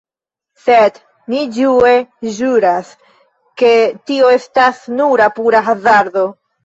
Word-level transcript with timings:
Sed 0.67 0.95
ni 1.33 1.41
ĝue 1.57 1.91
ĵuras, 2.37 2.89
ke 3.63 3.69
tio 4.11 4.33
estas 4.39 4.81
nura 5.01 5.29
pura 5.37 5.63
hazardo. 5.69 6.27